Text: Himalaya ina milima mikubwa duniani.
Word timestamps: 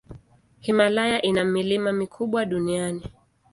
Himalaya 0.59 1.21
ina 1.21 1.43
milima 1.43 1.91
mikubwa 1.91 2.45
duniani. 2.45 3.03